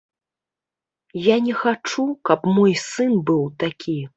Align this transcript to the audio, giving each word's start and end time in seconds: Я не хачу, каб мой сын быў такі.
Я 1.25 1.35
не 1.49 1.53
хачу, 1.61 2.07
каб 2.31 2.51
мой 2.59 2.73
сын 2.89 3.13
быў 3.29 3.43
такі. 3.67 3.99